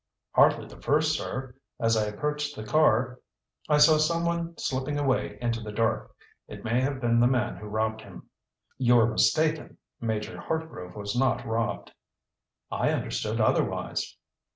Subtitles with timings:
[0.31, 1.53] "Hardly the first, sir.
[1.79, 3.19] As I approached the car,
[3.69, 6.15] I saw someone slipping away into the dark.
[6.47, 8.27] It may have been the man who robbed him."
[8.79, 9.77] "You are mistaken.
[9.99, 11.91] Major Hartgrove was not robbed."
[12.71, 14.17] "I understood otherwise."